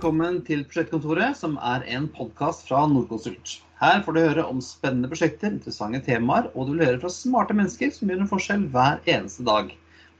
[0.00, 3.58] Velkommen til Prosjektkontoret, som er en podkast fra Nordkonsult.
[3.82, 7.52] Her får du høre om spennende prosjekter, interessante temaer, og du vil høre fra smarte
[7.58, 9.74] mennesker som gjør en forskjell hver eneste dag.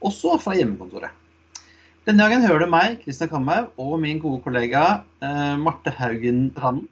[0.05, 1.09] Også fra hjemmekontoret.
[2.05, 4.85] Denne gangen hører du meg, Kristian Kamhaug, og min gode kollega
[5.25, 6.85] eh, Marte Haugen Randen.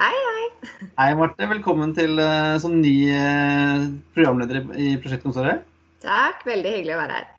[0.00, 0.48] Hei, hei.
[0.96, 1.52] Hei, Marte.
[1.52, 3.84] Velkommen til eh, som ny eh,
[4.16, 5.68] programleder i Prosjektkontoret.
[6.08, 7.33] Takk, veldig hyggelig å være her.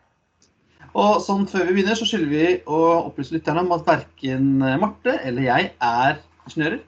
[0.95, 5.17] Og sånn Før vi begynner, så skylder vi å opplyse lytterne om at verken Marte
[5.27, 6.83] eller jeg er ingeniører.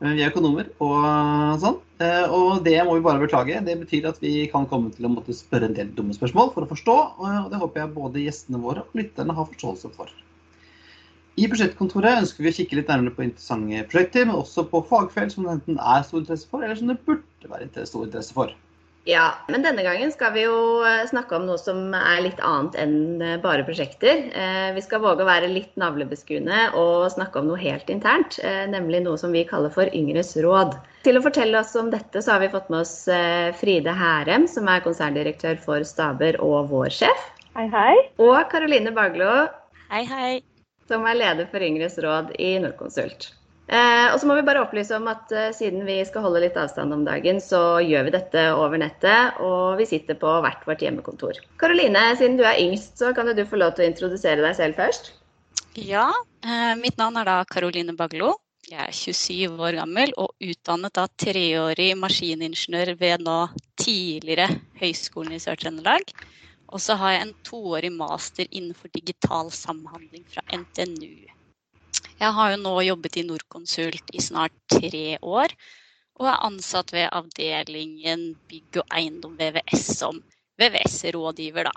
[0.00, 1.78] Vi er økonomer og sånn.
[2.00, 3.58] Eh, og det må vi bare beklage.
[3.64, 6.64] Det betyr at vi kan komme til å måtte spørre en del dumme spørsmål for
[6.64, 10.12] å forstå, og det håper jeg både gjestene våre og lytterne har forståelse for.
[11.40, 15.36] I prosjektkontoret ønsker vi å kikke litt nærmere på interessante prosjekter, men også på fagfelt
[15.36, 18.56] som det enten er stor interesse for, eller som det burde være stor interesse for.
[19.10, 22.76] Ja, men denne gangen skal vi jo eh, snakke om noe som er litt annet
[22.78, 24.20] enn eh, bare prosjekter.
[24.30, 28.38] Eh, vi skal våge å være litt navlebeskuende og snakke om noe helt internt,
[28.70, 30.76] nemlig noe som vi kaller for Yngres råd.
[31.02, 32.94] Til å fortelle oss om dette, så har vi fått med oss
[33.58, 37.26] Fride Herem, som er konserndirektør for Staber og vår sjef.
[37.56, 37.96] Hei, hei.
[38.22, 39.32] Og Karoline Baglo.
[39.90, 40.32] Hei, hei.
[40.86, 43.32] Som er leder for Yngres råd i Nordkonsult.
[43.70, 46.56] Eh, og så må vi bare opplyse om at eh, siden vi skal holde litt
[46.58, 50.82] avstand om dagen, så gjør vi dette over nettet, og vi sitter på hvert vårt
[50.82, 51.38] hjemmekontor.
[51.62, 54.80] Karoline, siden du er yngst, så kan du få lov til å introdusere deg selv
[54.80, 55.12] først.
[55.78, 56.08] Ja,
[56.42, 58.34] eh, mitt navn er da Karoline Baglo.
[58.70, 63.38] Jeg er 27 år gammel og utdannet av treårig maskiningeniør ved nå
[63.78, 64.50] tidligere
[64.82, 66.10] Høgskolen i Sør-Trøndelag.
[66.70, 71.30] Og så har jeg en toårig master innenfor digital samhandling fra NTNU.
[72.20, 75.54] Jeg har jo nå jobbet i Norconsult i snart tre år,
[76.20, 80.20] og er ansatt ved avdelingen bygg og eiendom VVS som
[80.60, 81.72] VVS-rådgiver, da.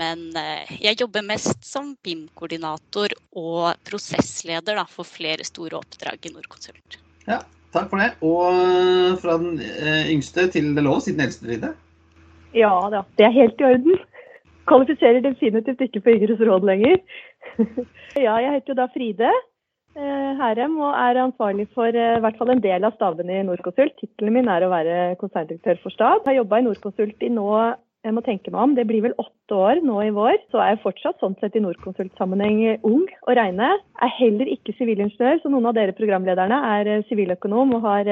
[0.00, 6.32] Men eh, jeg jobber mest som BIM-koordinator og prosessleder da, for flere store oppdrag i
[6.32, 7.00] Norconsult.
[7.26, 7.40] Ja,
[7.74, 8.12] takk for det.
[8.24, 11.74] Og fra den eh, yngste til det lå, siden eldste, Fride?
[12.56, 13.98] Ja da, det er helt i orden.
[14.70, 16.96] Kvalifiserer definitivt ikke for Yngres råd lenger.
[18.26, 19.30] ja, jeg heter jo da Fride.
[19.98, 23.40] Eh, Herem og er ansvarlig for eh, i hvert fall en del av staben i
[23.42, 23.96] Norconsult.
[23.98, 26.20] Tittelen min er å være konserndirektør for stab.
[26.22, 27.48] Jeg har jobba i Norconsult i nå
[28.00, 30.38] jeg må tenke meg om, det blir vel åtte år nå i vår.
[30.48, 33.74] Så er jeg fortsatt sånn sett i Norconsult-sammenheng ung å regne.
[34.00, 38.08] Er heller ikke sivilingeniør, så noen av dere programlederne er eh, siviløkonom og har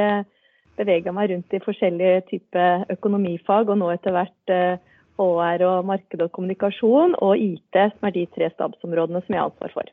[0.79, 4.53] bevega meg rundt i forskjellige typer økonomifag, og nå etter hvert
[5.19, 9.51] HR og marked og kommunikasjon og IT, som er de tre stabsområdene som jeg har
[9.51, 9.91] ansvar for.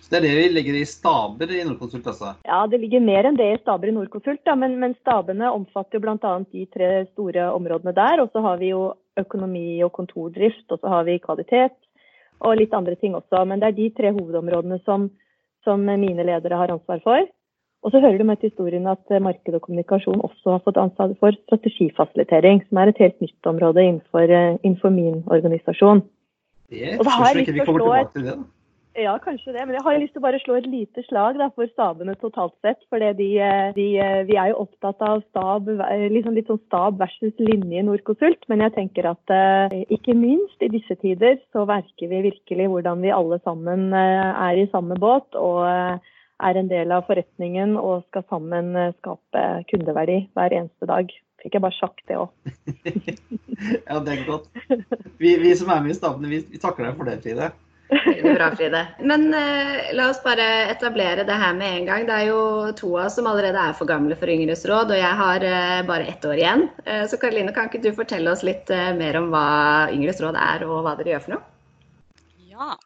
[0.00, 2.32] Så Det er det vi legger i staber i Nordkonsult, altså?
[2.46, 4.40] Ja, det ligger mer enn det i staber i Nordkonsult.
[4.46, 6.32] Da, men, men stabene omfatter jo bl.a.
[6.50, 8.24] de tre store områdene der.
[8.24, 8.88] Og så har vi jo
[9.20, 11.76] økonomi og kontordrift, og så har vi kvalitet
[12.40, 13.44] og litt andre ting også.
[13.46, 15.10] Men det er de tre hovedområdene som,
[15.66, 17.30] som mine ledere har ansvar for.
[17.80, 21.14] Og så hører det med til historien at marked og kommunikasjon også har fått ansvar
[21.20, 26.02] for strategifasilitering, som er et helt nytt område innenfor, eh, innenfor min organisasjon.
[26.70, 28.38] Det spørs ikke vi kommer tilbake til det.
[28.98, 29.62] Ja, kanskje det.
[29.66, 32.56] Men jeg har lyst til å bare slå et lite slag da, for stabene totalt
[32.64, 32.80] sett.
[32.90, 33.28] For de,
[33.76, 33.86] de,
[34.26, 35.70] vi er jo opptatt av stab,
[36.10, 38.42] liksom litt sånn stab versus linje i Norconsult.
[38.50, 43.04] Men jeg tenker at eh, ikke minst i disse tider så verker vi virkelig hvordan
[43.06, 45.38] vi alle sammen eh, er i samme båt.
[45.38, 51.12] og eh, er en del av forretningen og skal sammen skape kundeverdi hver eneste dag.
[51.40, 52.28] Fikk jeg bare sagt det òg.
[53.88, 54.50] ja, det er godt.
[55.20, 57.50] Vi, vi, som er med i stabene, vi, vi takker deg for det, Fride.
[57.90, 58.82] Bra, Fride.
[59.02, 62.04] Men eh, la oss bare etablere det her med en gang.
[62.06, 62.42] Det er jo
[62.78, 65.80] to av oss som allerede er for gamle for Yngres råd, og jeg har eh,
[65.88, 66.68] bare ett år igjen.
[66.84, 69.46] Eh, så Karoline, kan ikke du fortelle oss litt eh, mer om hva
[69.94, 71.42] Yngres råd er, og hva dere gjør for noe?
[72.52, 72.76] Ja.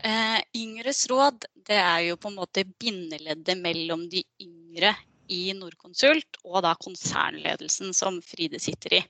[0.00, 4.94] Eh, yngres råd det er jo på en måte bindeleddet mellom de yngre
[5.30, 9.02] i Norconsult og da konsernledelsen som Fride sitter i.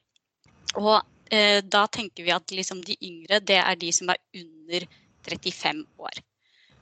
[0.81, 0.99] Og
[1.32, 4.87] eh, da tenker vi at liksom de yngre det er de som er under
[5.26, 6.20] 35 år.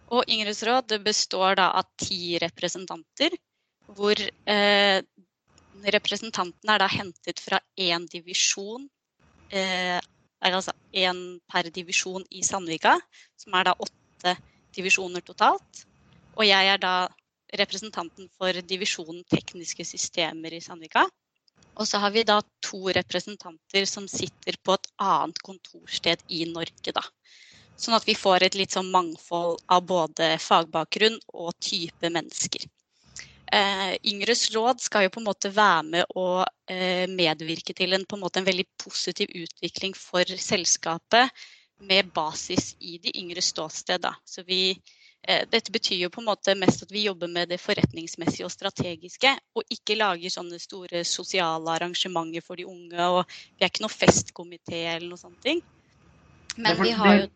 [0.08, 3.34] Og Yngres råd består da av ti representanter,
[3.96, 5.00] hvor eh,
[5.94, 8.86] representantene er da hentet fra én divisjon,
[9.52, 9.98] eh,
[10.40, 11.20] altså én
[11.50, 12.96] per divisjon i Sandvika,
[13.36, 13.98] som er da åtte
[14.32, 15.86] divisjoner totalt.
[16.36, 17.08] Og jeg er da
[17.56, 21.06] representanten for divisjonen tekniske systemer i Sandvika.
[21.78, 26.92] Og så har vi da to representanter som sitter på et annet kontorsted i Norge,
[26.92, 27.02] da.
[27.78, 32.66] Sånn at vi får et litt sånn mangfold av både fagbakgrunn og type mennesker.
[33.52, 38.04] Eh, Yngres råd skal jo på en måte være med å eh, medvirke til en,
[38.04, 41.30] en, en veldig positiv utvikling for selskapet
[41.80, 44.06] med basis i de yngre ståsted.
[44.24, 44.76] Så vi,
[45.28, 48.52] Eh, dette betyr jo på en måte mest at vi jobber med det forretningsmessige og
[48.54, 52.96] strategiske, og ikke lager sånne store sosiale arrangementer for de unge.
[52.96, 53.24] og
[53.58, 55.50] Vi er ikke noe festkomité eller noe sånt.
[56.56, 57.26] Men vi har jo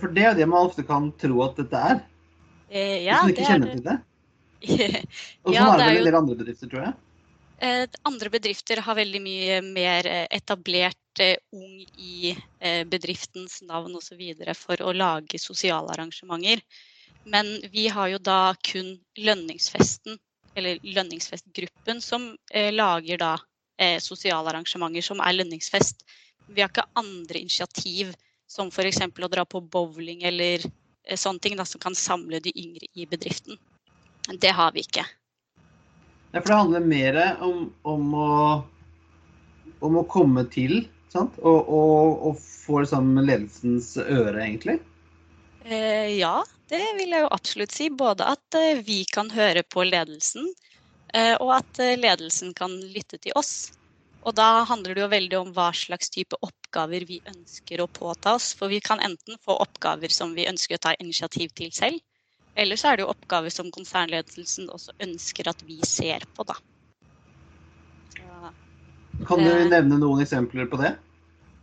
[0.00, 2.00] For det er jo det man ofte kan tro at dette er.
[2.70, 3.98] Eh, ja, hvis man ikke kjenner til det.
[5.44, 6.94] og sånn ja, er det vel en del andre bedrifter, tror jeg.
[7.62, 12.34] Eh, andre bedrifter har veldig mye mer eh, etablert eh, ung i
[12.88, 14.20] bedriftens navn osv.
[14.56, 16.62] for å lage sosiale arrangementer.
[17.24, 20.18] Men vi har jo da kun lønningsfesten,
[20.54, 23.32] eller lønningsfestgruppen, som lager da
[24.00, 26.04] sosiale arrangementer som er lønningsfest.
[26.46, 28.14] Vi har ikke andre initiativ
[28.46, 29.00] som f.eks.
[29.00, 30.62] å dra på bowling eller
[31.16, 33.58] sånne ting da, som kan samle de yngre i bedriften.
[34.40, 35.04] Det har vi ikke.
[36.34, 38.30] Ja, for det handler mer om, om, å,
[39.86, 40.88] om å, komme til?
[41.14, 44.80] Og, og, og får liksom ledelsens øre, egentlig?
[45.64, 47.88] Eh, ja, det vil jeg jo absolutt si.
[47.90, 50.50] Både at eh, vi kan høre på ledelsen,
[51.14, 53.72] eh, og at eh, ledelsen kan lytte til oss.
[54.24, 58.34] Og da handler det jo veldig om hva slags type oppgaver vi ønsker å påta
[58.38, 58.52] oss.
[58.56, 62.00] For vi kan enten få oppgaver som vi ønsker å ta initiativ til selv,
[62.56, 66.56] eller så er det jo oppgaver som konsernledelsen også ønsker at vi ser på, da.
[68.14, 68.52] Så,
[69.28, 70.94] kan du eh, nevne noen eksempler på det?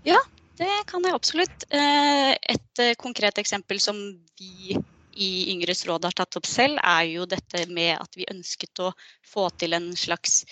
[0.08, 0.20] Ja,
[0.60, 1.68] det kan jeg absolutt.
[1.70, 4.00] Eh, et eh, konkret eksempel som
[4.40, 4.78] vi
[5.12, 8.92] i Yngres råd har tatt opp selv, er jo dette med at vi ønsket å
[9.28, 10.44] få til en slags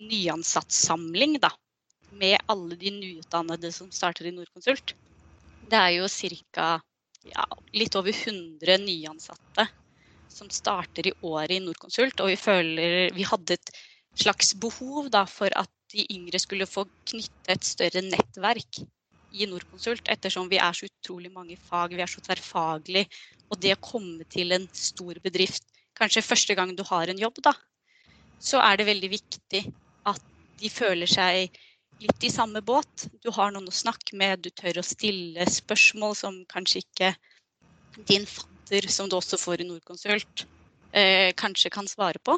[0.00, 1.52] nyansattsamling, da.
[2.16, 4.94] Med alle de nyutdannede som starter i Norconsult.
[5.68, 6.76] Det er jo ca.
[7.26, 9.66] Ja, litt over 100 nyansatte
[10.30, 12.20] som starter i året i Norconsult.
[12.22, 13.72] Og vi føler vi hadde et
[14.16, 18.80] slags behov da, for at de yngre skulle få knytte et større nettverk
[19.36, 23.04] i Norconsult, ettersom vi er så utrolig mange fag, vi er så tverrfaglig.
[23.50, 25.66] Og det å komme til en stor bedrift,
[25.98, 27.52] kanskje første gang du har en jobb, da,
[28.42, 29.62] så er det veldig viktig
[30.08, 30.26] at
[30.60, 31.56] de føler seg
[32.02, 33.06] litt i samme båt.
[33.24, 37.14] Du har noen å snakke med, du tør å stille spørsmål som kanskje ikke
[38.08, 40.44] din fatter, som du også får i Norconsult,
[40.92, 42.36] eh, kanskje kan svare på.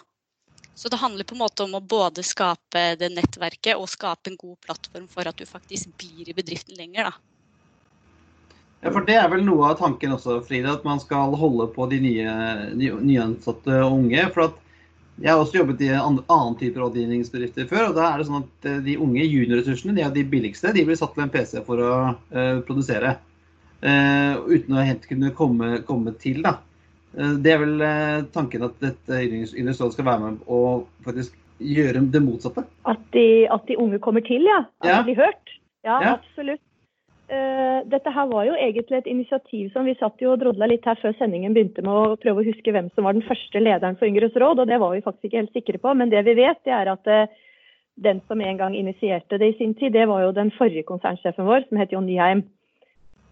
[0.79, 4.37] Så det handler på en måte om å både skape det nettverket og skape en
[4.39, 7.09] god plattform for at du faktisk blir i bedriften lenger.
[7.09, 7.15] da.
[8.85, 11.89] Ja, for Det er vel noe av tanken også, Frida, at man skal holde på
[11.91, 12.37] de nye,
[12.79, 14.29] nyansatte unge.
[14.31, 14.55] for
[15.19, 17.89] Jeg har også jobbet i en annen type rådgivningsbedrifter før.
[17.89, 20.73] og da er det sånn at eh, De unge juniorressursene de er de billigste.
[20.73, 23.19] De blir satt til en PC for å uh, produsere.
[23.83, 26.39] Uh, uten å helt kunne komme, komme til.
[26.47, 26.61] Da.
[27.17, 32.05] Uh, det er vel uh, tanken at dette yndlingsrådet skal være med og faktisk gjøre
[32.13, 32.65] det motsatte?
[32.87, 34.63] At de, at de unge kommer til, ja.
[34.83, 34.99] At ja.
[34.99, 35.55] de blir hørt.
[35.87, 36.17] Ja, ja.
[36.19, 36.63] absolutt.
[37.93, 40.97] dette her var jo egentlig et initiativ som vi satt jo og drodla litt her
[40.97, 44.09] før sendingen begynte med å prøve å huske hvem som var den første lederen for
[44.09, 45.93] Yngres råd, og det var vi faktisk ikke helt sikre på.
[45.93, 47.11] Men det vi vet, det er at
[48.03, 51.47] den som en gang initierte det i sin tid, det var jo den forrige konsernsjefen
[51.47, 52.45] vår, som het Jon Nyheim.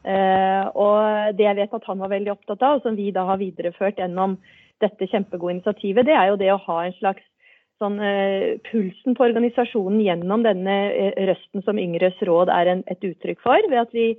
[0.06, 3.25] Uh, og det jeg vet at han var veldig opptatt av, og som vi da
[3.26, 4.36] har videreført gjennom
[4.82, 7.25] dette kjempegode initiativet, det er jo det å ha en slags
[7.82, 13.02] sånn uh, pulsen på organisasjonen gjennom denne uh, røsten som Yngres råd er en, et
[13.10, 13.70] uttrykk for.
[13.72, 14.14] Ved at vi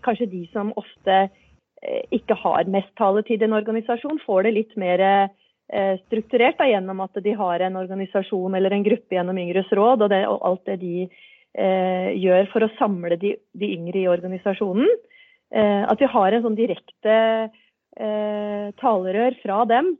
[0.00, 1.16] kanskje de som ofte
[2.16, 5.02] ikke har mest taletid i en organisasjon, får det litt mer
[6.06, 10.08] strukturert da, gjennom at de har en organisasjon eller en gruppe gjennom Yngres råd, og,
[10.08, 11.20] det, og alt det de eh,
[11.52, 14.88] gjør for å samle de, de yngre i organisasjonen.
[15.52, 17.14] Eh, at vi har en sånn direkte
[18.00, 19.90] eh, talerør fra dem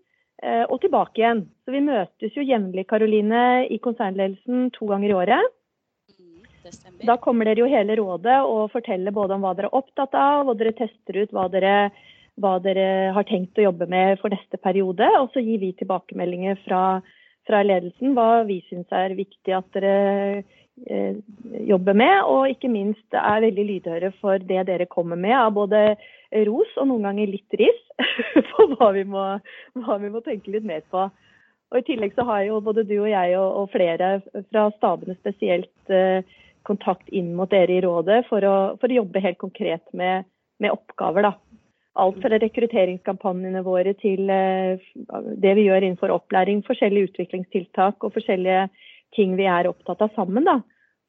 [0.42, 1.42] eh, og tilbake igjen.
[1.64, 5.52] Så vi møtes jo jevnlig, Karoline, i konsernledelsen to ganger i året.
[6.16, 10.16] Mm, da kommer dere jo hele rådet og forteller både om hva dere er opptatt
[10.16, 11.76] av, og dere tester ut hva dere,
[12.40, 15.10] hva dere har tenkt å jobbe med for neste periode.
[15.20, 16.82] Og så gir vi tilbakemeldinger fra,
[17.44, 19.96] fra ledelsen hva vi syns er viktig at dere
[20.32, 20.61] Eh,
[21.68, 25.82] jobber med, og ikke minst er veldig lydhøre for det dere kommer med av både
[26.48, 27.82] ros og noen ganger litt ris
[28.54, 29.26] for hva vi, må,
[29.84, 31.10] hva vi må tenke litt mer på.
[31.72, 34.14] Og I tillegg så har jo både du og jeg og, og flere
[34.50, 36.20] fra stabene spesielt eh,
[36.68, 40.28] kontakt inn mot dere i rådet for å, for å jobbe helt konkret med,
[40.60, 41.30] med, oppgaver.
[41.30, 41.32] da.
[42.02, 44.84] Alt fra rekrutteringskampanjene våre til eh,
[45.40, 48.68] det vi gjør innenfor opplæring, forskjellige utviklingstiltak og forskjellige
[49.16, 50.46] ting vi er opptatt av sammen.
[50.48, 50.60] da,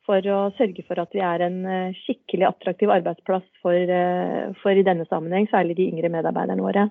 [0.08, 4.76] For å sørge for at vi er en eh, skikkelig attraktiv arbeidsplass for, eh, for
[4.76, 6.90] i denne sammenheng særlig de yngre medarbeiderne våre.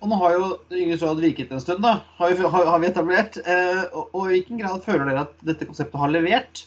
[0.00, 2.88] Og nå har jo Yngres råd virket en stund, da, har vi, har, har vi
[2.88, 3.38] etablert.
[3.44, 6.64] Eh, og, og, i hvilken grad føler dere at dette konseptet har levert?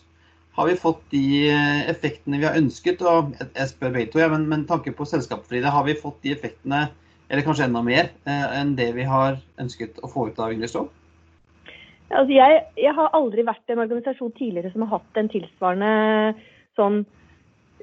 [0.53, 1.49] Har vi fått de
[1.89, 3.01] effektene vi har ønsket?
[3.09, 6.83] Og jeg spør begge ja, men men tanke på selskapet, har vi fått de effektene,
[7.25, 10.93] eller kanskje enda mer, enn det vi har ønsket å få ut av Yngres råd?
[12.10, 15.93] Altså jeg, jeg, har aldri vært i en organisasjon tidligere som har hatt en tilsvarende
[16.77, 17.00] sånn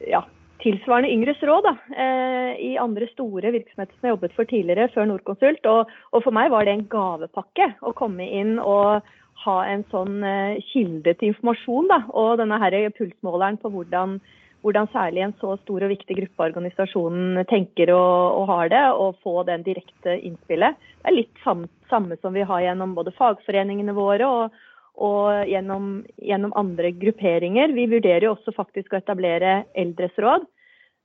[0.07, 0.21] ja,
[0.63, 1.73] tilsvarende Yngres råd da,
[2.05, 5.67] eh, i andre store virksomheter som jeg jobbet for tidligere, før Norconsult.
[5.71, 9.07] Og, og, for meg var det en gavepakke å komme inn og
[9.45, 11.89] ha en sånn eh, kilde til informasjon.
[11.93, 14.19] Da, og denne her pulsmåleren på hvordan,
[14.65, 18.83] hvordan, særlig en så stor og viktig gruppe av organisasjonen tenker og, og, har det,
[18.93, 20.77] og få den direkte innspillet.
[21.01, 24.61] Det er litt samme, samme som vi har gjennom både fagforeningene våre og,
[25.01, 27.73] og gjennom, gjennom, andre grupperinger.
[27.77, 30.43] Vi vurderer jo også faktisk å etablere eldresråd.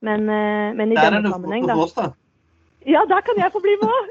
[0.04, 1.78] Men, eh, men i denne sammenheng, da.
[1.80, 2.10] Oss, da.
[2.86, 3.96] Ja, der kan jeg få bli med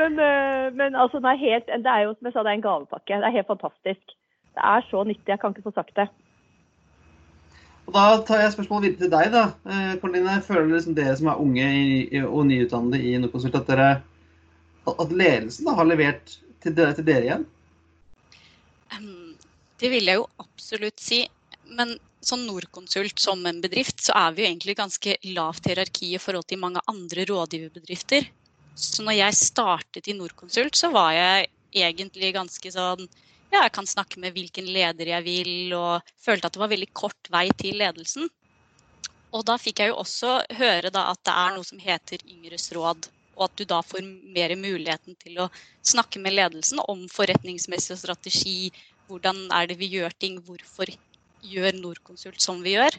[0.00, 2.64] men, eh, men altså, nei, helt, det er jo som jeg sa, det er en
[2.64, 3.20] gavepakke.
[3.20, 4.16] Det er helt fantastisk.
[4.56, 5.28] Det er så nyttig.
[5.28, 6.08] Jeg kan ikke få sagt det.
[7.88, 9.30] Og Da tar jeg spørsmålet videre til deg.
[9.32, 9.44] da.
[9.64, 11.68] Eh, Karoline, føler liksom dere som er unge
[12.28, 14.02] og nyutdannede i Nordkonsult, at,
[14.92, 17.46] at ledelsen da, har levert til dere, til dere igjen?
[19.78, 21.22] Det vil jeg jo absolutt si.
[21.68, 26.20] Men som Norconsult som en bedrift, så er vi jo egentlig ganske lavt hierarki i
[26.20, 28.26] forhold til mange andre rådgiverbedrifter.
[28.78, 33.08] Så når jeg startet i Norconsult, så var jeg egentlig ganske sånn
[33.52, 36.90] ja, jeg kan snakke med hvilken leder jeg vil, og følte at det var veldig
[36.92, 38.28] kort vei til ledelsen.
[39.32, 43.10] Og da fikk jeg jo også høre at det er noe som heter Yngres råd
[43.38, 45.48] og at du da får mer muligheten til å
[45.86, 48.72] snakke med ledelsen om forretningsmessig strategi.
[49.08, 50.40] Hvordan er det vi gjør ting?
[50.44, 50.90] Hvorfor
[51.46, 52.98] gjør Norconsult som vi gjør?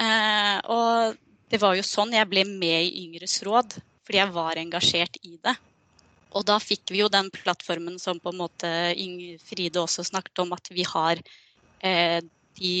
[0.00, 1.18] Eh, og
[1.52, 5.36] det var jo sånn jeg ble med i Yngres råd, fordi jeg var engasjert i
[5.44, 5.56] det.
[6.30, 8.70] Og da fikk vi jo den plattformen som på en måte
[9.42, 11.18] Fride også snakket om, at vi har
[11.82, 12.20] eh,
[12.60, 12.74] de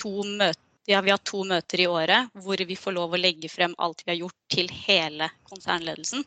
[0.00, 3.50] to møtene ja, vi har to møter i året hvor vi får lov å legge
[3.52, 6.24] frem alt vi har gjort til hele konsernledelsen.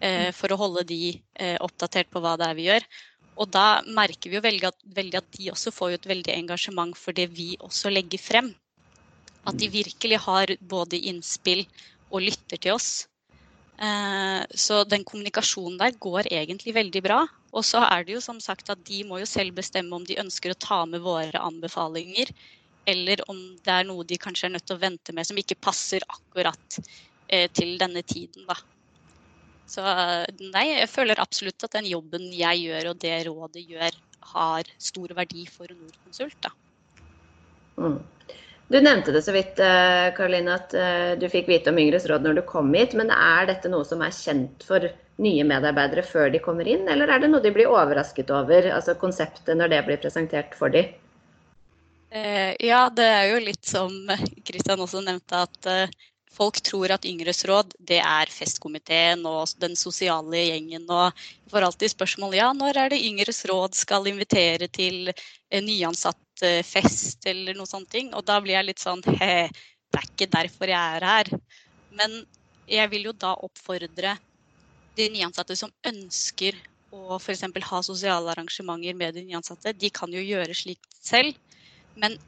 [0.00, 0.36] Eh, mm.
[0.38, 2.86] for å holde de eh, oppdatert på hva det er vi gjør.
[3.42, 6.96] Og da merker vi jo veldig at, veldig at de også får et veldig engasjement
[6.96, 8.50] for det vi også legger frem.
[9.44, 11.64] At de virkelig har både innspill
[12.10, 12.90] og lytter til oss.
[13.82, 17.20] Eh, så den kommunikasjonen der går egentlig veldig bra.
[17.52, 20.20] Og så er det jo som sagt at de må jo selv bestemme om de
[20.22, 22.30] ønsker å ta med våre anbefalinger
[22.86, 25.60] eller om det er noe de kanskje er nødt til å vente med som ikke
[25.62, 26.78] passer akkurat
[27.28, 28.46] eh, til denne tiden.
[28.48, 28.56] Da.
[29.70, 29.82] Så
[30.52, 34.00] nei, jeg føler absolutt at den jobben jeg gjør og det rådet gjør,
[34.32, 36.38] har stor verdi for Norconsult.
[36.42, 36.52] Da.
[37.78, 37.98] Mm.
[38.72, 39.58] Du nevnte det så vidt
[40.16, 42.94] Karoline, at eh, du fikk vite om Yngres råd når du kom hit.
[42.96, 44.86] Men er dette noe som er kjent for
[45.22, 48.70] nye medarbeidere før de kommer inn, eller er det noe de blir overrasket over?
[48.72, 50.88] Altså konseptet når det blir presentert for dem?
[52.12, 53.92] Eh, ja, det er jo litt som
[54.44, 55.94] Kristian også nevnte, at eh,
[56.32, 60.88] folk tror at Yngres råd det er festkomiteen og den sosiale gjengen.
[60.90, 66.44] Og får alltid spørsmål ja, når er det Yngres råd skal invitere til en nyansatt
[66.46, 67.94] eh, fest eller noe sånt.
[68.12, 69.48] Og da blir jeg litt sånn he,
[69.92, 71.32] det er ikke derfor jeg er her.
[71.92, 72.22] Men
[72.70, 74.16] jeg vil jo da oppfordre
[74.96, 76.56] de nyansatte som ønsker
[76.92, 77.46] å f.eks.
[77.68, 81.36] ha sosiale arrangementer med de nyansatte, de kan jo gjøre slikt selv.
[81.96, 82.18] Men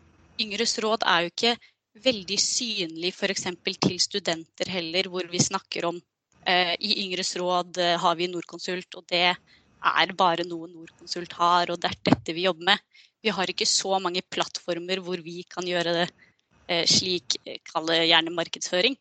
[0.40, 1.54] Yngres råd er jo ikke
[1.94, 3.46] veldig synlig f.eks.
[3.64, 6.00] til studenter heller, hvor vi snakker om
[6.46, 11.70] eh, i Yngres råd eh, har vi Norconsult, og det er bare noe Norconsult har,
[11.70, 12.84] og det er dette vi jobber med.
[13.24, 16.08] Vi har ikke så mange plattformer hvor vi kan gjøre det
[16.68, 17.38] eh, slik,
[17.70, 18.98] kaller det gjerne markedsføring.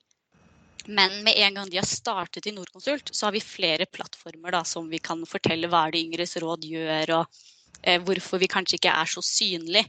[0.85, 4.63] Men med en gang de har startet i Norconsult, så har vi flere plattformer da,
[4.67, 7.43] som vi kan fortelle hva det Yngres råd gjør, og
[7.81, 9.87] eh, hvorfor vi kanskje ikke er så synlige.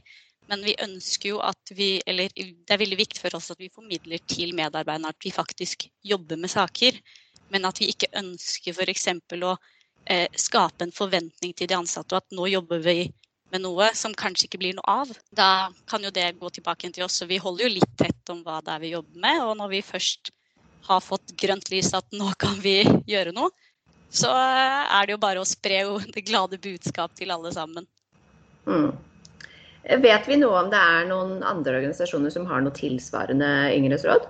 [0.51, 3.71] Men vi ønsker jo at vi, eller det er veldig viktig for oss at vi
[3.73, 6.99] formidler til medarbeiderne at vi faktisk jobber med saker.
[7.53, 9.07] Men at vi ikke ønsker f.eks.
[9.41, 9.55] å
[10.05, 12.99] eh, skape en forventning til de ansatte og at nå jobber vi
[13.53, 15.11] med noe som kanskje ikke blir noe av.
[15.33, 17.19] Da kan jo det gå tilbake til oss.
[17.21, 19.41] Så vi holder jo litt tett om hva det er vi jobber med.
[19.45, 20.33] Og når vi først
[20.85, 23.49] har fått grønt lys at nå kan vi gjøre noe,
[24.13, 25.81] så er det jo bare å spre
[26.13, 27.87] det glade budskap til alle sammen.
[28.65, 28.93] Mm.
[29.85, 34.25] Vet vi noe om det er noen andre organisasjoner som har noe tilsvarende Yngres råd?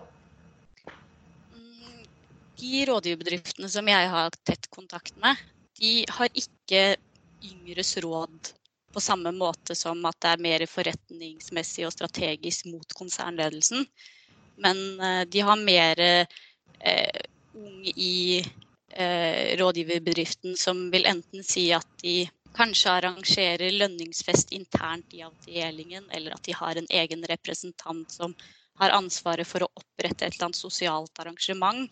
[1.56, 2.02] Mm,
[2.60, 5.40] de rådgiverbedriftene som jeg har tett kontakt med,
[5.80, 6.84] de har ikke
[7.46, 8.52] Yngres råd
[8.96, 13.88] på samme måte som at det er mer forretningsmessig og strategisk mot konsernledelsen.
[14.60, 17.22] Men eh, de har mer eh,
[17.56, 18.44] ung i
[18.92, 26.36] eh, rådgiverbedriften som vil enten si at de kanskje arrangerer lønningsfest internt i avdelingen, eller
[26.36, 28.36] at de har en egen representant som
[28.80, 31.92] har ansvaret for å opprette et eller annet sosialt arrangement.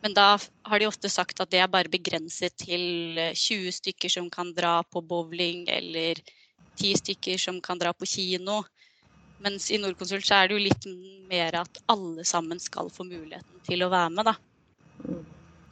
[0.00, 4.12] Men da har de ofte sagt at det er bare begrenset til 20 eh, stykker
[4.12, 6.20] som kan dra på bowling, eller
[6.80, 8.62] 10 stykker som kan dra på kino.
[9.44, 10.88] Mens i Nordkonsult så er det jo litt
[11.28, 14.36] mer at alle sammen skal få muligheten til å være med, da.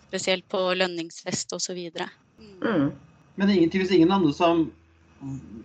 [0.09, 1.77] Spesielt på lønningsfest osv.
[1.77, 2.09] videre.
[2.39, 3.08] mm.
[3.39, 4.67] Men hvis ingen andre som,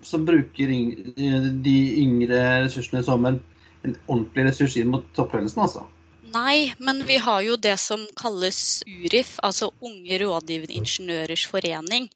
[0.05, 3.39] som bruker de yngre ressursene som en,
[3.83, 5.87] en ordentlig ressurs inn mot toppledelsen, altså?
[6.33, 12.07] Nei, men vi har jo det som kalles URIF, altså Unge rådgivende ingeniørers forening.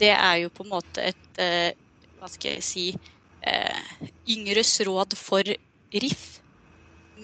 [0.00, 1.72] Det er jo på en måte et eh,
[2.20, 5.44] hva skal jeg si eh, yngres råd for
[5.92, 6.24] RIF.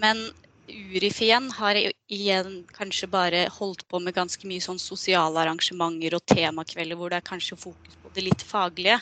[0.01, 0.27] Men
[0.69, 6.25] URIF igjen har igjen kanskje bare holdt på med ganske mye sånn sosiale arrangementer og
[6.33, 8.99] temakvelder hvor det er kanskje fokus på det litt faglige.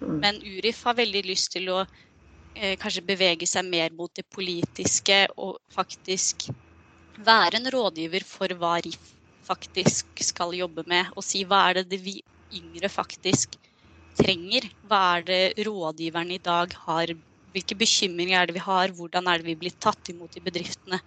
[0.00, 0.14] Mm.
[0.22, 5.26] Men URIF har veldig lyst til å eh, kanskje bevege seg mer mot det politiske
[5.36, 6.48] og faktisk
[7.24, 9.12] være en rådgiver for hva RIF
[9.44, 12.16] faktisk skal jobbe med, og si hva er det vi
[12.56, 13.58] yngre faktisk
[14.16, 14.66] trenger?
[14.88, 17.12] Hva er det rådgiverne i dag har?
[17.54, 18.94] Hvilke bekymringer er det vi har?
[18.96, 20.98] Hvordan er det vi blir tatt imot i bedriftene?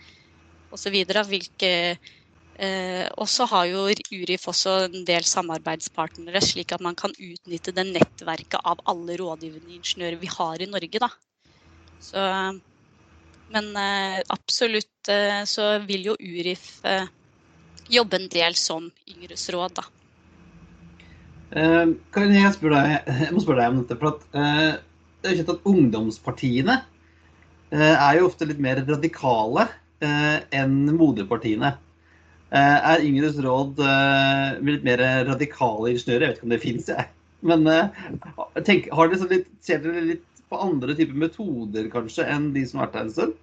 [0.71, 0.95] Osv.
[1.27, 7.11] Hvilke eh, og så har jo URIF også en del samarbeidspartnere, slik at man kan
[7.11, 11.03] utnytte det nettverket av alle rådgivende ingeniører vi har i Norge.
[11.03, 11.11] Da.
[12.03, 12.25] Så
[13.53, 17.07] men eh, absolutt eh, så vil jo Urif eh,
[17.91, 19.87] jobbe en del som yngres råd, da.
[21.47, 23.95] Uh, Karin, jeg, deg, jeg, må spørre deg om dette.
[24.01, 24.73] for at, uh,
[25.25, 31.71] kjent at Ungdomspartiene uh, er jo ofte litt mer radikale enn moderpartiene.
[32.53, 33.79] er Yngres råd
[34.61, 36.21] litt mer radikale ingeniører?
[36.21, 37.07] Jeg vet ikke om det fins, jeg.
[37.49, 37.65] Men
[38.67, 42.83] tenk, har dere litt, ser dere litt på andre typer metoder kanskje enn de som
[42.83, 43.33] har vært her en stund?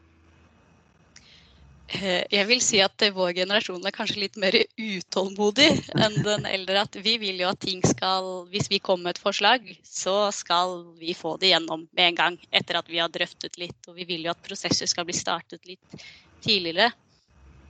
[1.92, 6.84] Eh, jeg vil si at vår generasjon er kanskje litt mer utålmodig enn den eldre.
[6.86, 10.80] At vi vil jo at ting skal Hvis vi kommer med et forslag, så skal
[10.98, 12.38] vi få det gjennom med en gang.
[12.50, 13.76] Etter at vi har drøftet litt.
[13.88, 15.98] Og vi vil jo at prosesser skal bli startet litt
[16.40, 16.90] tidligere.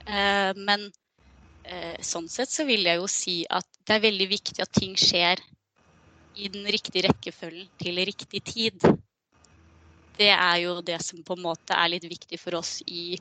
[0.06, 0.90] Eh, men
[1.64, 4.94] eh, sånn sett så vil jeg jo si at det er veldig viktig at ting
[4.94, 5.42] skjer
[6.34, 8.86] i den riktige rekkefølgen til riktig tid
[10.18, 13.16] det er jo det som på en måte er litt viktig for oss i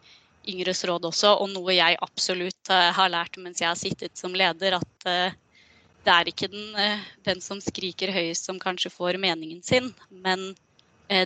[0.49, 4.35] Yngres råd også, og noe jeg absolutt uh, har lært mens jeg har sittet som
[4.35, 5.35] leder, at uh,
[6.03, 10.53] det er ikke den, uh, den, som skriker høyest som kanskje får meningen sin, men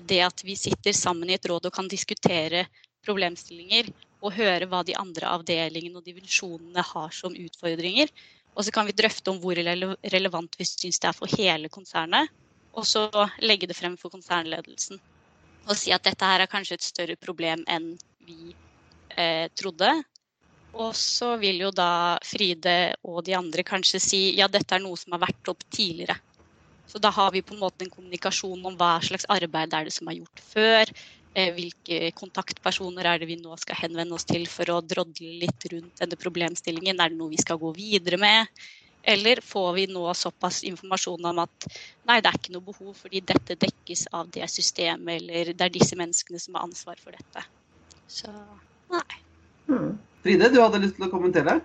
[0.10, 2.64] det at vi sitter sammen i et råd og kan diskutere
[3.06, 3.88] problemstillinger
[4.26, 8.10] og høre hva de andre avdelingene og divisjonene har som utfordringer.
[8.58, 12.34] Og så kan vi drøfte om hvor relevant vi syns det er for hele konsernet,
[12.74, 13.06] og så
[13.46, 15.00] legge det frem for konsernledelsen
[15.68, 17.94] og si at dette her er kanskje et større problem enn
[18.28, 18.56] vi
[19.18, 19.92] eh, trodde.
[20.78, 22.78] Og så vil jo da Fride
[23.08, 26.20] og de andre kanskje si ja, dette er noe som har vært opp tidligere.
[26.88, 29.96] Så da har vi på en måte en kommunikasjon om hva slags arbeid er det
[29.96, 30.92] som er gjort før.
[31.38, 35.68] Eh, hvilke kontaktpersoner er det vi nå skal henvende oss til for å drodle litt
[35.74, 37.02] rundt denne problemstillingen.
[37.02, 38.54] Er det noe vi skal gå videre med?
[39.08, 41.68] Eller får vi nå såpass informasjon om at
[42.10, 45.76] nei, det er ikke noe behov fordi dette dekkes av det systemet, eller det er
[45.78, 47.46] disse menneskene som har ansvar for dette.
[48.08, 48.34] Så
[48.94, 49.18] nei.
[49.68, 49.96] Hmm.
[50.24, 51.58] Fride, du hadde lyst til å kommentere?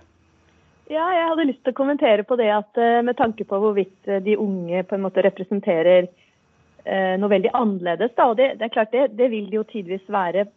[0.91, 4.09] Ja, jeg hadde lyst til å kommentere på det at eh, med tanke på hvorvidt
[4.09, 8.13] eh, de unge på en måte representerer eh, noe veldig annerledes.
[8.17, 10.47] Da, og det, det, er klart det, det vil jo tidvis være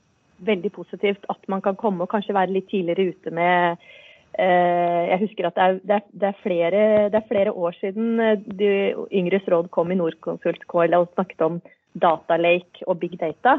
[0.47, 3.87] veldig positivt at man kan komme og kanskje være litt tidligere ute med
[4.37, 7.77] Eh, jeg husker at det er, det, er, det, er flere, det er, flere, år
[7.79, 8.19] siden
[8.59, 8.69] de
[9.09, 11.57] Yngres råd kom i Norconsult KL og snakket om
[11.97, 13.57] datalake og big data.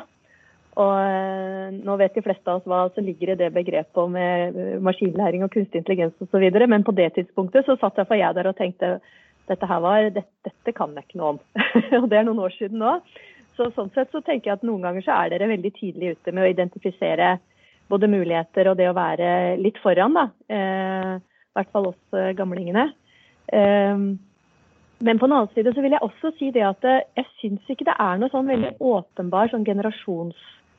[0.77, 4.17] Og eh, nå vet de fleste av oss hva som ligger i det begrepet om
[4.85, 6.43] maskinlæring og kunstig intelligens osv.
[6.67, 8.97] Men på det tidspunktet så satt jeg for jeg der og tenkte
[9.47, 11.41] dette her var, dette, dette kan jeg ikke noe om.
[12.01, 12.97] og det er noen år siden nå.
[13.57, 16.33] Så sånn sett så tenker jeg at noen ganger så er dere veldig tidlig ute
[16.35, 17.37] med å identifisere
[17.89, 19.29] både muligheter og det å være
[19.61, 20.27] litt foran, da.
[20.51, 22.89] Eh, I hvert fall oss eh, gamlingene.
[23.47, 24.03] Eh,
[25.07, 27.71] men på den annen side så vil jeg også si det at eh, jeg syns
[27.71, 29.65] ikke det er noe sånn veldig åpenbar sånn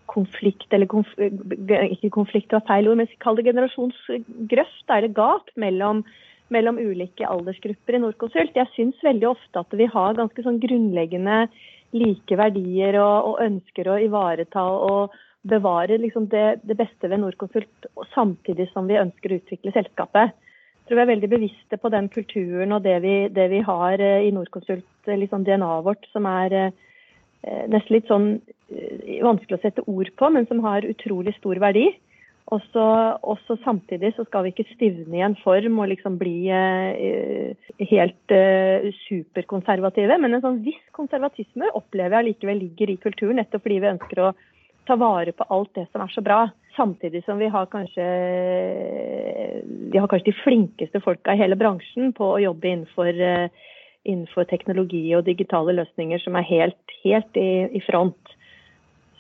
[0.09, 6.05] generasjonskonflikt, eller konf ikke konflikt var feil ord, men kall det generasjonsgrøft eller gap mellom,
[6.49, 8.57] mellom ulike aldersgrupper i Norconsult.
[8.57, 11.49] Jeg syns veldig ofte at vi har ganske sånn grunnleggende
[11.93, 15.17] like verdier og, og ønsker å ivareta og,
[15.49, 20.35] bevare liksom det, det, beste ved Norconsult samtidig som vi ønsker å utvikle selskapet.
[20.35, 24.03] Jeg tror vi er veldig bevisste på den kulturen og det vi, det vi har
[24.03, 26.75] eh, i Norconsult, liksom DNA-et vårt, som er eh,
[27.43, 28.29] nesten litt sånn
[29.25, 31.87] vanskelig å sette ord på, men som har utrolig stor verdi.
[32.49, 37.67] Og så samtidig så skal vi ikke stivne i en form og liksom bli eh,
[37.91, 40.17] helt eh, superkonservative.
[40.23, 44.23] Men en sånn viss konservatisme opplever jeg allikevel ligger i kulturen, nettopp fordi vi ønsker
[44.25, 44.33] å
[44.89, 46.47] ta vare på alt det som er så bra.
[46.79, 48.07] Samtidig som vi har kanskje,
[49.93, 53.69] vi har kanskje de flinkeste folka i hele bransjen på å jobbe innenfor, eh,
[54.09, 58.35] innenfor teknologi og digitale løsninger som er helt, helt i, i front.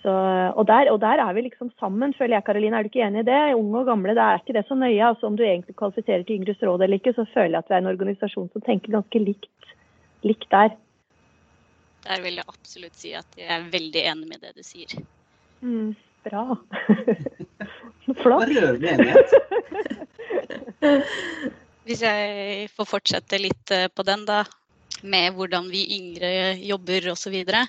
[0.02, 0.12] Så,
[0.54, 2.78] og, der, og, der, er vi liksom sammen, føler jeg, Karoline.
[2.78, 3.40] Er du ikke enig i det?
[3.58, 5.08] Unge og gamle, det er ikke det så nøye.
[5.08, 7.76] Altså, om du egentlig kvalifiserer til Yngres råd eller ikke, så føler jeg at vi
[7.76, 9.72] er en organisasjon som tenker ganske likt,
[10.26, 10.76] likt der.
[12.06, 14.94] Der vil jeg absolutt si at jeg er veldig enig med det du sier.
[15.66, 15.90] Mm,
[16.24, 16.44] bra.
[18.22, 18.48] Flott.
[18.48, 19.34] Rørende enighet.
[21.88, 24.44] Hvis jeg får fortsette litt eh, på den, da.
[25.02, 27.22] Med hvordan vi yngre jobber osv.
[27.22, 27.66] Så, videre,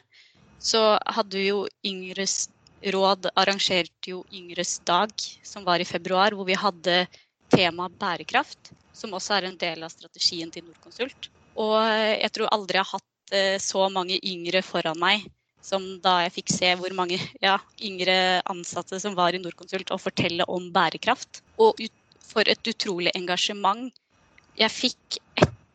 [0.60, 2.50] så hadde jo Yngres
[2.94, 5.12] råd arrangerte jo Yngres dag,
[5.44, 7.06] som var i februar, hvor vi hadde
[7.52, 11.30] tema bærekraft, som også er en del av strategien til Norconsult.
[11.60, 15.28] Og jeg tror aldri jeg har hatt eh, så mange yngre foran meg
[15.62, 20.02] som da jeg fikk se hvor mange ja, yngre ansatte som var i Norconsult og
[20.02, 21.44] fortelle om bærekraft.
[21.60, 21.96] Og ut,
[22.30, 23.90] for et utrolig engasjement
[24.60, 25.18] jeg fikk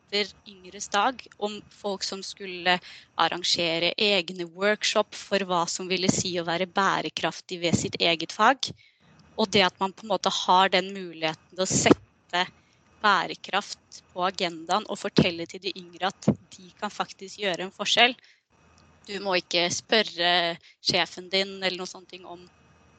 [0.05, 2.79] etter Yngres dag om folk som skulle
[3.17, 8.69] arrangere egne workshop for hva som ville si å være bærekraftig ved sitt eget fag.
[9.37, 12.45] Og det at man på en måte har den muligheten til å sette
[13.01, 18.15] bærekraft på agendaen og fortelle til de yngre at de kan faktisk gjøre en forskjell.
[19.05, 22.47] Du må ikke spørre sjefen din eller noe sånt om,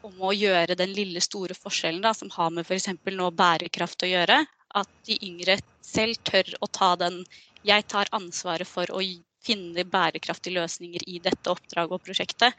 [0.07, 2.92] om å gjøre den lille, store forskjellen da, som har med f.eks.
[3.11, 4.45] nå bærekraft å gjøre
[4.77, 7.22] at de yngre selv tør å ta den
[7.66, 9.01] Jeg tar ansvaret for å
[9.46, 12.55] finne bærekraftige løsninger i dette oppdraget og prosjektet.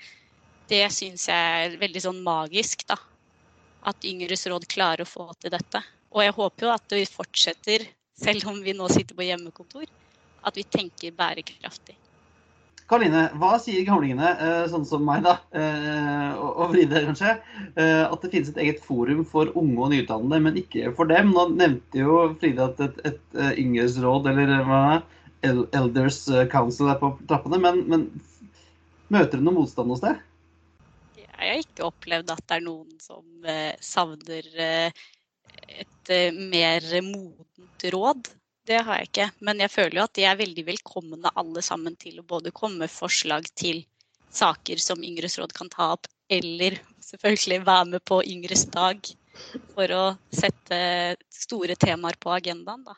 [0.68, 2.98] Det syns jeg er veldig sånn magisk, da.
[3.88, 5.84] At Yngres råd klarer å få til dette.
[6.12, 7.88] Og jeg håper jo at vi fortsetter,
[8.20, 9.88] selv om vi nå sitter på hjemmekontor,
[10.44, 11.96] at vi tenker bærekraftig.
[12.88, 17.34] Karoline, hva sier gamlingene, eh, sånn som meg da, eh, og Fride kanskje,
[17.76, 21.34] eh, at det finnes et eget forum for unge og nyutdannede, men ikke for dem?
[21.36, 24.80] Nå nevnte jo Fride at et, et, et yngres råd, eller hva,
[25.44, 26.22] Elders
[26.52, 28.08] Council er på trappene, men, men
[29.12, 30.24] møter du noe motstand hos deg?
[31.20, 33.52] Jeg har ikke opplevd at det er noen som
[33.84, 34.48] savner
[35.68, 38.32] et mer modent råd.
[38.68, 39.28] Det har jeg ikke.
[39.48, 42.84] Men jeg føler jo at de er veldig velkomne alle sammen til å både komme
[42.84, 43.86] med forslag til
[44.34, 46.76] saker som Yngres råd kan ta opp, eller
[47.06, 49.00] selvfølgelig være med på Yngres dag
[49.72, 50.04] for å
[50.36, 50.80] sette
[51.32, 52.84] store temaer på agendaen.
[52.84, 52.98] da.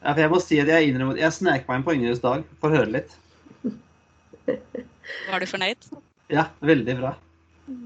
[0.00, 2.42] Ja, for jeg må si at jeg innrømmer jeg snek meg inn på Yngres dag
[2.58, 3.14] for å høre litt.
[5.30, 5.90] Var du fornøyd?
[6.32, 7.12] Ja, veldig bra.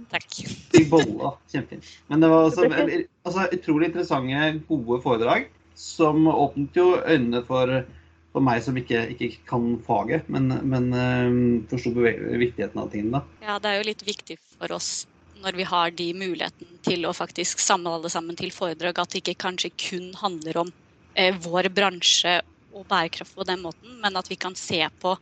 [0.08, 0.30] Takk.
[0.72, 0.94] Fikk.
[1.52, 1.90] Kjempefint.
[2.08, 2.64] Men det var også
[3.26, 7.72] altså, utrolig interessante, gode foredrag som åpnet jo øynene for,
[8.34, 13.20] for meg som ikke, ikke, kan faget, men, men um, forsto viktigheten av tingene.
[13.20, 13.48] Da.
[13.48, 15.04] Ja, det er jo litt viktig for oss
[15.44, 19.20] når vi har de muligheten til å faktisk samle alle sammen til foredrag, at det
[19.20, 20.70] ikke kanskje kun handler om
[21.14, 22.38] eh, vår bransje
[22.74, 25.12] og bærekraft på den måten, men at vi kan se på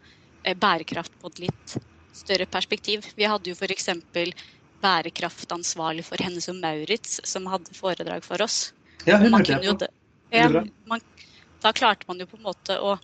[0.45, 1.77] eh, bærekraft på et litt
[2.17, 3.09] større perspektiv.
[3.17, 3.89] Vi hadde jo f.eks.
[4.83, 8.71] bærekraftansvarlig for Hennes og Maurits, som hadde foredrag for oss.
[9.09, 9.91] Ja, hun hørte jeg på.
[10.33, 10.49] Ja,
[10.89, 11.03] man,
[11.63, 12.97] da klarte man jo på en måte å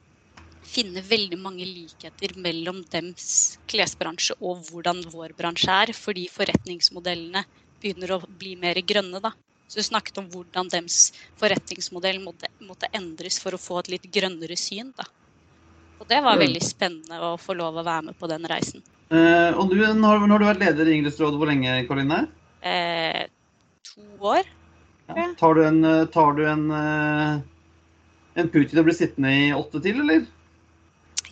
[0.69, 7.45] finne veldig mange likheter mellom dems klesbransje og hvordan vår bransje er, fordi forretningsmodellene
[7.81, 9.21] begynner å bli mer grønne.
[9.23, 9.33] da.
[9.69, 14.11] Så du snakket om hvordan dems forretningsmodell måtte, måtte, endres for å få et litt
[14.13, 14.93] grønnere syn.
[14.97, 15.07] da.
[15.99, 18.85] Og det var veldig spennende å få lov å være med på den reisen.
[19.13, 22.23] Eh, og du, når, når du har vært leder i Ingrids råd, hvor lenge, Karoline?
[22.61, 23.25] Eh,
[23.89, 24.47] to år.
[25.17, 25.35] Ja.
[25.39, 27.41] Tar du en, eh, tar du en, eh,
[28.35, 30.27] en Putin og blir sittende i åtte til, eller?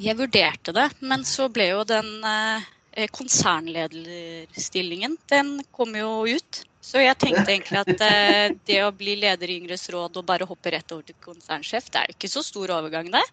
[0.01, 6.63] Jeg vurderte det, men så ble jo den eh, konsernlederstillingen, den kom jo ut.
[6.81, 8.03] Så jeg tenkte egentlig at
[8.69, 12.03] det å bli leder i Yngres råd og bare hoppe rett over til konsernsjef, det
[12.03, 13.25] er ikke så stor overgang, det.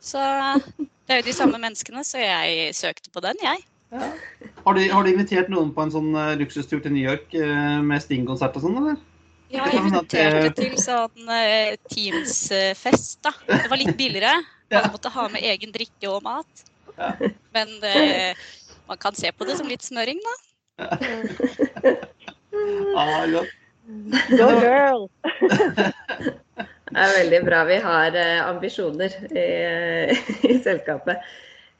[0.00, 0.22] Så
[0.78, 3.66] det er jo de samme menneskene, så jeg søkte på den, jeg.
[3.94, 4.08] Ja.
[4.64, 7.36] Har, de, har, de, invitert noen på en sånn luksustur til New York
[7.86, 8.96] med Sting-konsert og sånn, eller?
[9.52, 13.30] Ja, jeg inviterte til sånn uh, Teams-fest, da.
[13.46, 14.40] Det var litt billigere.
[14.72, 16.64] Man måtte ha med egen drikke og mat.
[17.54, 18.32] Men uh,
[18.90, 20.34] man kan se på det som litt smøring, da.
[22.98, 23.22] ah,
[24.34, 25.06] Go girl!
[26.86, 29.46] Det er veldig bra vi har eh, ambisjoner i,
[30.52, 31.24] i selskapet.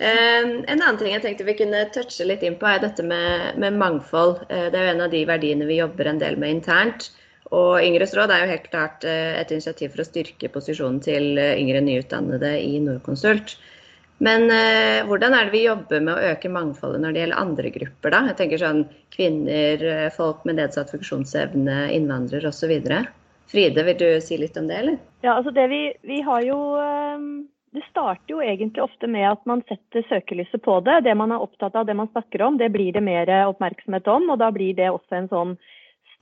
[0.02, 3.78] En annen ting jeg tenkte vi kunne touche litt inn på, er dette med, med,
[3.80, 4.42] mangfold.
[4.50, 7.06] Det er jo en av de verdiene vi jobber en del med internt.
[7.54, 11.82] Og Yngres råd er jo helt klart et initiativ for å styrke posisjonen til yngre
[11.84, 13.54] nyutdannede i Norconsult.
[14.18, 17.72] Men eh, hvordan er det vi jobber med å øke mangfoldet når det gjelder andre
[17.74, 18.20] grupper, da?
[18.30, 22.72] Jeg tenker sånn kvinner, eh, folk med nedsatt funksjonsevne, innvandrere osv.
[23.46, 24.96] Fride, vil du si litt om det, eller?
[25.20, 27.28] Ja, altså det vi, vi har jo eh,
[27.76, 31.02] Det starter jo egentlig ofte med at man setter søkelyset på det.
[31.04, 34.30] Det man er opptatt av, det man snakker om, det blir det mer oppmerksomhet om.
[34.32, 35.52] Og da blir det også en sånn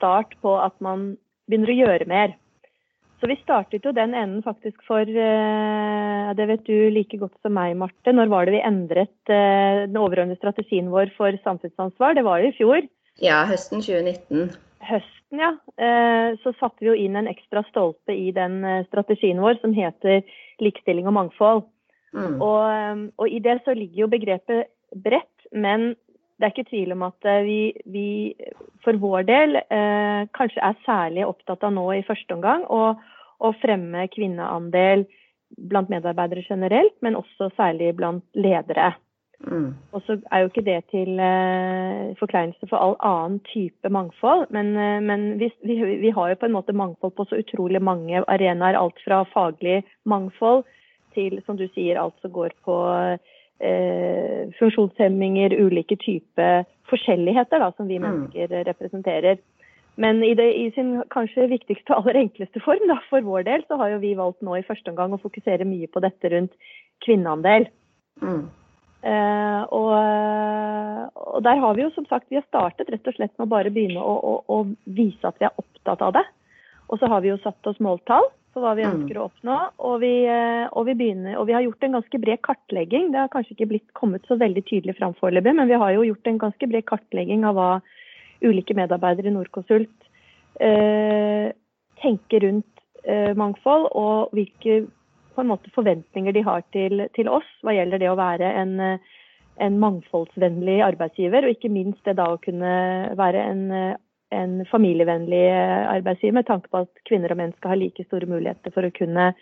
[0.04, 1.14] start på at man
[1.48, 2.34] begynner å gjøre mer.
[3.20, 7.54] Så vi startet jo den enden faktisk for eh, Det vet du like godt som
[7.56, 8.12] meg, Marte.
[8.12, 12.18] Når var det vi endret eh, den overordnede strategien vår for samfunnsansvar?
[12.18, 12.88] Det var jo i fjor.
[13.22, 14.52] Ja, høsten 2019.
[14.84, 15.54] Høsten, ja.
[15.80, 20.20] Eh, så satte vi jo inn en ekstra stolpe i den strategien vår som heter
[20.60, 21.64] likestilling og mangfold.
[22.12, 22.36] Mm.
[22.44, 24.68] Og, og, i det så ligger jo begrepet
[25.00, 25.94] bredt, men
[26.44, 28.08] det er ikke tvil om at vi, vi
[28.84, 32.82] for vår del eh, kanskje er særlig opptatt av nå i første omgang å
[33.42, 35.06] å fremme kvinneandel
[35.70, 38.94] blant medarbeidere generelt, men også særlig blant ledere.
[39.44, 39.74] Mm.
[39.92, 44.72] Og så er jo ikke det til eh, forkleinelse for all annen type mangfold, men,
[44.78, 48.24] eh, men vi, vi, vi, har jo på en måte mangfold på så utrolig mange
[48.24, 48.78] arenaer.
[48.78, 50.64] Alt fra faglig mangfold
[51.14, 53.34] til, som du sier, alt som går på uh,
[54.58, 58.04] funksjonshemminger, ulike typer forskjelligheter da, som vi mm.
[58.04, 59.38] mennesker representerer.
[59.94, 63.62] Men i, det, i, sin kanskje viktigste og aller enkleste form, da, for vår del,
[63.68, 66.54] så har jo vi valgt nå i første omgang å fokusere mye på dette rundt
[67.06, 67.68] kvinneandel.
[68.22, 68.44] Mm.
[69.04, 69.92] Eh, og,
[71.14, 73.52] og, der har vi jo som sagt vi har startet rett og slett med å
[73.52, 74.58] bare begynne å, å, å,
[74.96, 76.24] vise at vi er opptatt av det.
[76.88, 78.92] Og så har vi jo satt oss måltall for hva vi mm.
[78.92, 79.58] ønsker å oppnå.
[79.90, 83.10] Og vi, eh, og vi, begynner, og vi har gjort en ganske bred kartlegging.
[83.12, 86.06] Det har kanskje ikke blitt kommet så veldig tydelig fram foreløpig, men vi har jo
[86.08, 87.70] gjort en ganske bred kartlegging av hva
[88.44, 90.08] ulike medarbeidere i Norconsult
[90.62, 91.50] eh,
[92.02, 94.84] tenker rundt eh, mangfold, og hvilke
[95.42, 98.74] måte, forventninger de har til, til, oss hva gjelder det å være en,
[99.58, 102.74] en, mangfoldsvennlig arbeidsgiver, og ikke minst det da å kunne
[103.18, 103.64] være en,
[104.34, 108.74] en familievennlig arbeidsgiver, med tanke på at kvinner og menn skal ha like store muligheter
[108.74, 109.32] for å kunne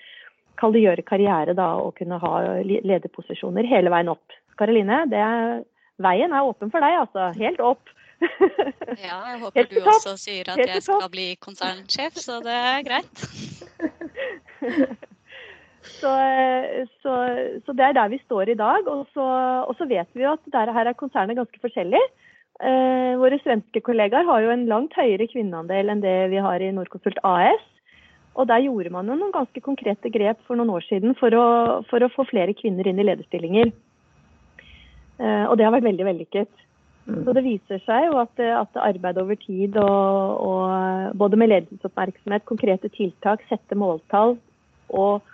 [0.61, 4.37] kall det gjøre karriere da, og kunne ha lederposisjoner hele veien opp.
[4.61, 5.03] Karoline,
[6.03, 7.33] veien er åpen for deg, altså.
[7.41, 7.85] Helt opp.
[9.03, 13.17] Ja, jeg håper du også sier at jeg skal bli konsernsjef, så det er greit.
[15.83, 16.11] Så,
[17.03, 17.13] så,
[17.67, 18.87] så, det er der vi står i dag.
[18.87, 19.25] Og så,
[19.67, 22.03] og så vet vi jo at der, her er konsernet ganske forskjellig.
[22.63, 26.71] Eh, våre svenske kollegaer har jo en langt høyere kvinneandel enn det vi har i
[26.75, 27.65] Norconsult AS.
[28.39, 31.47] Og der gjorde man jo noen ganske konkrete grep for noen år siden for å,
[31.91, 33.73] for å få flere kvinner inn i lederstillinger.
[35.19, 36.53] Eh, og det har vært veldig vellykket.
[37.03, 37.19] Mm.
[37.27, 42.47] Så det viser seg jo at, at arbeid over tid og, og både med ledelsesoppmerksomhet,
[42.47, 44.37] konkrete tiltak, sette måltall
[44.95, 45.27] og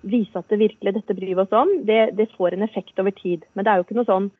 [0.00, 3.12] vise at det virkelig dette bryr vi oss om, det, det, får en effekt over
[3.12, 3.44] tid.
[3.52, 4.30] Men det er jo ikke noe sånn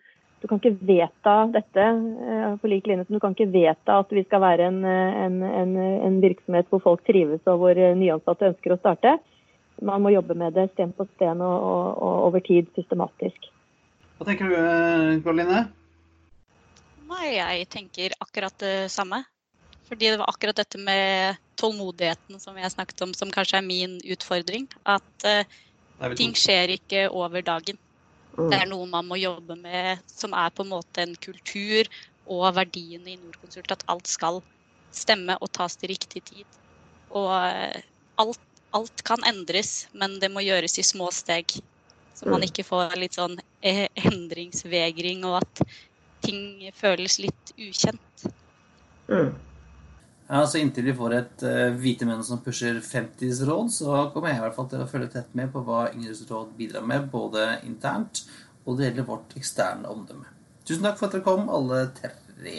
[0.41, 4.13] du kan ikke vedta dette eh, på lik linje som du kan ikke vedta at
[4.15, 5.75] vi skal være en, en, en,
[6.09, 9.17] en virksomhet hvor folk trives og hvor nyansatte ønsker å starte.
[9.85, 13.51] Man må jobbe med det sten på sten og, og, og over tid systematisk.
[14.21, 14.57] Hva tenker du,
[15.25, 15.67] Karoline?
[17.11, 19.23] Nei, jeg tenker akkurat det samme.
[19.91, 23.97] Fordi det var akkurat dette med tålmodigheten som jeg snakket om, som kanskje er min
[24.15, 24.69] utfordring.
[24.87, 27.81] At uh, ting skjer ikke over dagen.
[28.41, 28.51] Mm.
[28.53, 31.89] Det er noe man må jobbe med, som er på en måte en kultur
[32.31, 33.73] og verdiene i Norconsult.
[33.75, 34.41] At alt skal
[34.95, 36.61] stemme og tas til riktig tid.
[37.11, 37.77] Og uh,
[38.23, 38.43] alt,
[38.77, 41.59] alt, kan endres, men det må gjøres i små steg.
[42.15, 42.49] Så man mm.
[42.51, 45.63] ikke får litt sånn eh, endringsvegring, og at
[46.25, 48.27] ting føles litt ukjent.
[49.11, 49.33] Mm.
[50.31, 54.31] Ja, så Inntil vi får et uh, hvite menn som pusher 50s råd, så kommer
[54.31, 57.09] jeg i hvert fall til å følge tett med på hva Ingrids råd bidrar med,
[57.11, 58.23] både internt
[58.63, 60.31] og det gjelder vårt eksterne omdømme.
[60.69, 62.55] Tusen takk for at dere kom, alle tre.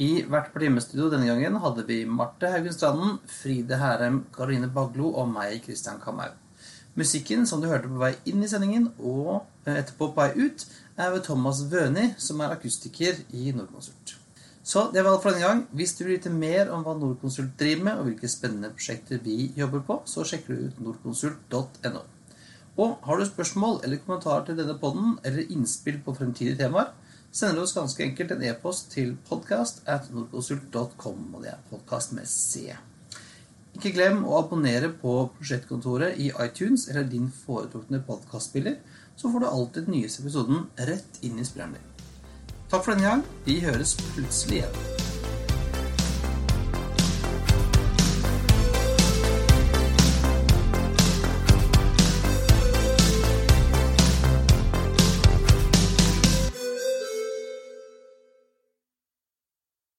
[0.00, 5.28] I hvert partimestudio denne gangen hadde vi Marte Haugen Stranden, Fride Herem, Karoline Baglo og
[5.32, 6.36] meg, Christian Kamhaug.
[6.96, 10.64] Musikken som du hørte på vei inn i sendingen og eh, etterpå på vei ut,
[10.96, 14.16] er ved Thomas Wøni, som er akustiker i Nordkonsult.
[14.66, 15.60] Så det var alt for denne gang.
[15.78, 19.52] Hvis du vil vite mer om hva Nordkonsult driver med, og hvilke spennende prosjekter vi
[19.54, 22.02] jobber på, så sjekker du ut nordkonsult.no.
[22.82, 26.90] Og har du spørsmål eller kommentarer til denne podden, eller innspill på fremtidige temaer,
[27.30, 32.16] sender du oss ganske enkelt en e-post til podcast at nordkonsult.com, og det er podkast
[32.18, 32.66] med C.
[33.76, 38.80] Ikke glem å abonnere på Prosjektkontoret i iTunes eller din foretrukne podkastspiller,
[39.16, 41.95] så får du alltid den nyeste episoden rett inn i spilleren din.
[42.70, 43.24] Takk for denne gang.
[43.44, 45.15] Vi høres plutselig igjen.